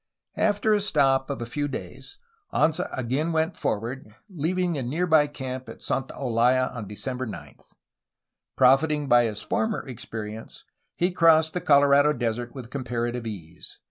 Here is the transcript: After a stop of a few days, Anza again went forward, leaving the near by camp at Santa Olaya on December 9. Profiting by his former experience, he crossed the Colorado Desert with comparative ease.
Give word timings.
After 0.37 0.73
a 0.73 0.81
stop 0.81 1.29
of 1.29 1.43
a 1.43 1.45
few 1.45 1.67
days, 1.67 2.17
Anza 2.51 2.89
again 2.97 3.31
went 3.31 3.55
forward, 3.55 4.15
leaving 4.31 4.73
the 4.73 4.81
near 4.81 5.05
by 5.05 5.27
camp 5.27 5.69
at 5.69 5.83
Santa 5.83 6.15
Olaya 6.15 6.73
on 6.73 6.87
December 6.87 7.27
9. 7.27 7.59
Profiting 8.55 9.07
by 9.07 9.25
his 9.25 9.43
former 9.43 9.87
experience, 9.87 10.65
he 10.95 11.11
crossed 11.11 11.53
the 11.53 11.61
Colorado 11.61 12.13
Desert 12.13 12.55
with 12.55 12.71
comparative 12.71 13.27
ease. 13.27 13.77